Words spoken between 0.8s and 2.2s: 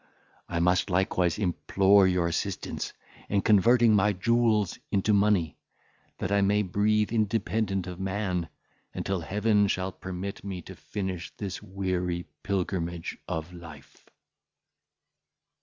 likewise implore